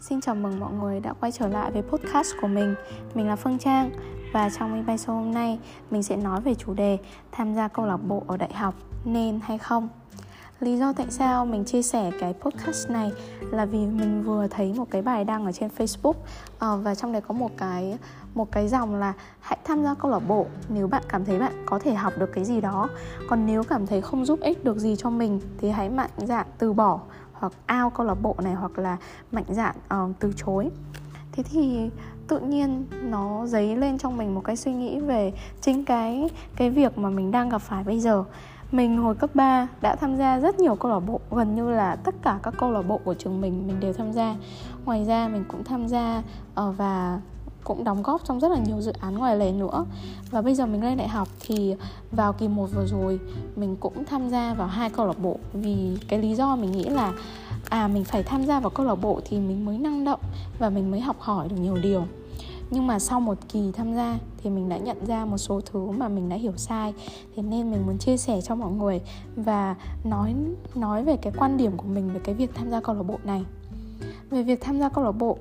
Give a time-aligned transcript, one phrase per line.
[0.00, 2.74] Xin chào mừng mọi người đã quay trở lại với podcast của mình.
[3.14, 3.90] Mình là Phương Trang
[4.32, 5.58] Và trong Minh Bay Show hôm nay,
[5.90, 6.98] Mình sẽ nói về chủ đề
[7.32, 8.74] Tham gia câu lạc bộ ở đại học
[9.04, 9.88] Nên hay không.
[10.60, 14.72] Lý do tại sao mình chia sẻ cái podcast này Là vì mình vừa thấy
[14.72, 16.14] một cái bài đăng ở trên Facebook
[16.58, 17.98] ờ, Và trong đấy có một cái
[18.34, 21.52] một cái dòng là hãy tham gia câu lạc bộ nếu bạn cảm thấy bạn
[21.66, 22.88] có thể học được cái gì đó.
[23.28, 26.46] Còn nếu cảm thấy không giúp ích được gì cho mình thì hãy mạnh dạn
[26.58, 27.00] từ bỏ
[27.42, 28.96] hoặc ao câu lạc bộ này hoặc là
[29.32, 30.70] mạnh dạn uh, từ chối.
[31.32, 31.90] Thế thì
[32.28, 36.70] tự nhiên nó dấy lên trong mình một cái suy nghĩ về chính cái cái
[36.70, 38.24] việc mà mình đang gặp phải bây giờ.
[38.72, 41.96] Mình hồi cấp 3 đã tham gia rất nhiều câu lạc bộ gần như là
[41.96, 44.36] tất cả các câu lạc bộ của trường mình mình đều tham gia.
[44.84, 46.22] Ngoài ra mình cũng tham gia
[46.60, 47.20] uh, và
[47.64, 49.84] cũng đóng góp trong rất là nhiều dự án ngoài lề nữa.
[50.30, 51.74] Và bây giờ mình lên đại học thì
[52.12, 53.20] vào kỳ 1 vừa rồi,
[53.56, 55.38] mình cũng tham gia vào hai câu lạc bộ.
[55.52, 57.12] Vì cái lý do mình nghĩ là
[57.68, 60.20] à mình phải tham gia vào câu lạc bộ thì mình mới năng động
[60.58, 62.04] và mình mới học hỏi được nhiều điều.
[62.70, 65.90] Nhưng mà sau một kỳ tham gia thì mình đã nhận ra một số thứ
[65.90, 66.94] mà mình đã hiểu sai.
[67.36, 69.00] Thế nên mình muốn chia sẻ cho mọi người
[69.36, 70.34] và nói
[70.74, 73.18] nói về cái quan điểm của mình về cái việc tham gia câu lạc bộ
[73.24, 73.44] này.
[74.30, 75.38] Về việc tham gia câu lạc bộ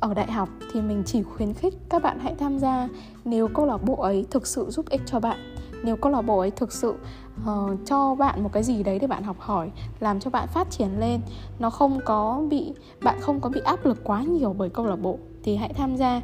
[0.00, 2.88] ở đại học thì mình chỉ khuyến khích các bạn hãy tham gia
[3.24, 5.38] nếu câu lạc bộ ấy thực sự giúp ích cho bạn.
[5.84, 6.94] Nếu câu lạc bộ ấy thực sự
[7.42, 10.70] uh, cho bạn một cái gì đấy để bạn học hỏi làm cho bạn phát
[10.70, 11.20] triển lên
[11.58, 14.96] nó không có bị bạn không có bị áp lực quá nhiều bởi câu lạc
[14.96, 16.20] bộ thì hãy tham gia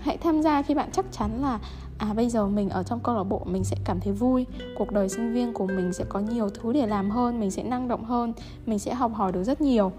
[0.00, 1.58] hãy tham gia khi bạn chắc chắn là
[1.98, 4.46] à bây giờ mình ở trong câu lạc bộ, mình sẽ cảm thấy vui.
[4.78, 7.62] Cuộc đời sinh viên của mình sẽ có nhiều thứ để làm hơn, mình sẽ
[7.62, 8.32] năng động hơn,
[8.66, 9.92] mình sẽ học hỏi được rất nhiều.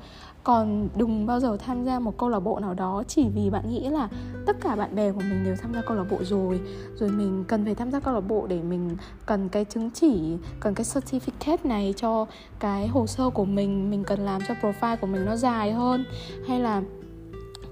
[0.43, 3.69] Còn đừng bao giờ tham gia một câu lạc bộ nào đó chỉ vì bạn
[3.69, 4.09] nghĩ là
[4.45, 6.61] tất cả bạn bè của mình đều tham gia câu lạc bộ rồi.
[6.95, 10.37] Rồi mình cần phải tham gia câu lạc bộ để mình cần cái chứng chỉ,
[10.59, 12.25] cần cái certificate này cho
[12.59, 16.05] cái hồ sơ của mình mình cần làm cho profile của mình nó dài hơn,
[16.47, 16.81] hay là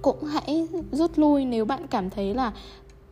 [0.01, 2.51] cũng hãy rút lui nếu bạn cảm thấy là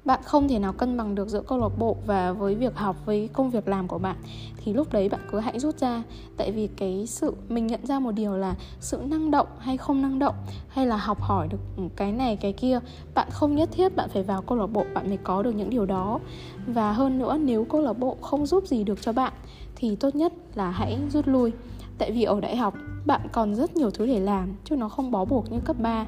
[0.07, 2.95] bạn không thể nào cân bằng được giữa câu lạc bộ và với việc học,
[3.05, 4.15] với công việc làm của bạn.
[4.57, 6.03] Thì lúc đấy bạn cứ hãy rút ra.
[6.37, 10.01] Tại vì cái sự, mình nhận ra một điều là sự năng động hay không
[10.01, 10.35] năng động,
[10.67, 11.59] hay là học hỏi được
[11.95, 12.79] cái này, cái kia,
[13.15, 15.69] bạn không nhất thiết bạn phải vào câu lạc bộ, bạn mới có được những
[15.69, 16.19] điều đó.
[16.67, 19.33] Và hơn nữa, nếu câu lạc bộ không giúp gì được cho bạn,
[19.75, 21.51] thì tốt nhất là hãy rút lui.
[21.97, 22.73] Tại vì ở đại học,
[23.05, 26.05] bạn còn rất nhiều thứ để làm, chứ nó không bó buộc như cấp 3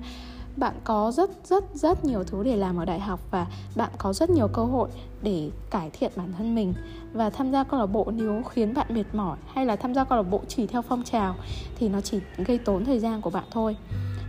[0.60, 4.14] bạn có rất rất rất nhiều thứ để làm ở đại học và bạn có
[4.14, 4.90] rất nhiều cơ hội
[5.22, 6.74] để cải thiện bản thân mình.
[7.14, 10.04] Và tham gia câu lạc bộ nếu khiến bạn mệt mỏi hay là tham gia
[10.04, 11.36] câu lạc bộ chỉ theo phong trào
[11.78, 13.78] thì nó chỉ gây tốn thời gian của bạn thôi.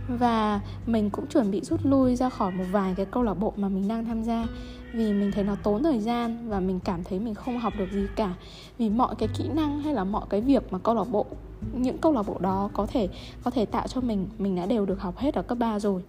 [0.07, 3.53] Và mình cũng chuẩn bị rút lui ra khỏi một vài cái câu lạc bộ
[3.55, 4.47] mà mình đang tham gia
[4.93, 7.91] vì mình thấy nó tốn thời gian và mình cảm thấy mình không học được
[7.91, 8.33] gì cả.
[8.77, 11.25] Vì mọi cái kỹ năng hay là mọi cái việc mà câu lạc bộ
[11.73, 13.09] những câu lạc bộ đó có thể
[13.43, 16.01] có thể tạo cho mình mình đã đều được học hết ở cấp 3 rồi.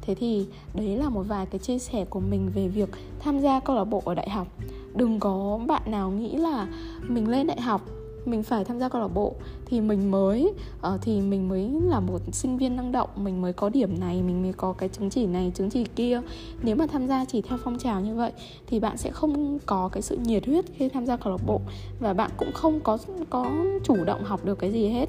[0.00, 2.88] Thế thì đấy là một vài cái chia sẻ của mình về việc
[3.20, 4.48] tham gia câu lạc bộ ở đại học.
[4.94, 6.66] Đừng có bạn nào nghĩ là
[7.02, 7.82] mình lên đại học
[8.28, 9.34] mình phải tham gia câu lạc bộ
[9.66, 10.52] thì mình mới
[10.94, 14.22] uh, thì mình mới là một sinh viên năng động mình mới có điểm này
[14.22, 16.20] mình mới có cái chứng chỉ này chứng chỉ kia.
[16.62, 18.32] Nếu mà tham gia chỉ theo phong trào như vậy
[18.66, 21.60] thì bạn sẽ không có cái sự nhiệt huyết khi tham gia câu lạc bộ
[22.00, 22.98] và bạn cũng không có
[23.30, 23.50] có
[23.84, 25.06] chủ động học được cái gì hết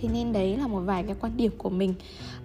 [0.00, 1.94] thế nên đấy là một vài cái quan điểm của mình.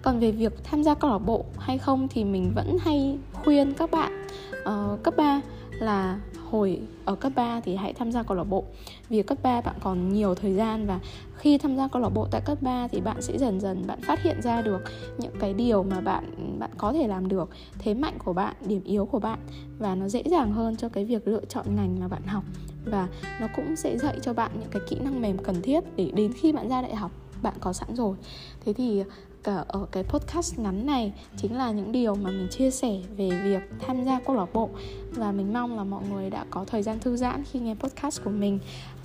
[0.02, 3.72] Còn về việc tham gia câu lạc bộ hay không thì mình vẫn hay khuyên
[3.72, 4.26] các bạn
[4.62, 6.20] uh, cấp 3 là
[6.50, 8.64] hồi ở cấp 3 thì hãy tham gia câu lạc bộ.
[9.08, 11.00] Vì cấp 3 bạn còn nhiều thời gian và
[11.36, 14.00] khi tham gia câu lạc bộ tại cấp 3 thì bạn sẽ dần dần bạn
[14.00, 14.82] phát hiện ra được
[15.18, 17.50] những cái điều mà bạn bạn có thể làm được.
[17.78, 19.38] Thế mạnh của bạn điểm yếu của bạn
[19.78, 22.44] và nó dễ dàng hơn cho cái việc lựa chọn ngành mà bạn học.
[22.84, 23.08] Và
[23.40, 26.32] nó cũng sẽ dạy cho bạn những cái kỹ năng mềm cần thiết để đến
[26.32, 27.10] khi bạn ra đại học
[27.44, 28.16] bạn có sẵn rồi.
[28.64, 29.02] Thế thì
[29.44, 33.30] cả ở cái podcast ngắn này chính là những điều mà mình chia sẻ về
[33.44, 34.70] việc tham gia câu lạc bộ.
[35.10, 38.24] Và mình mong là mọi người đã có thời gian thư giãn khi nghe podcast
[38.24, 38.58] của mình.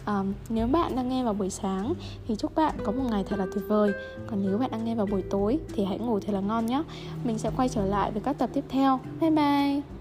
[0.08, 1.94] Um, nếu bạn đang nghe vào buổi sáng
[2.28, 3.92] thì chúc bạn có một ngày thật là tuyệt vời.
[4.28, 6.84] Còn nếu bạn đang nghe vào buổi tối thì hãy ngủ thật là ngon nhé.
[7.24, 9.00] Mình sẽ quay trở lại với các tập tiếp theo.
[9.22, 9.99] Bye bye!